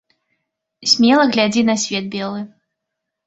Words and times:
Смела 0.93 1.25
глядзі 1.35 1.61
на 1.69 1.75
свет 1.83 2.05
белы. 2.17 2.41